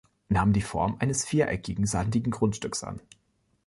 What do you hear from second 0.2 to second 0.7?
Nahm die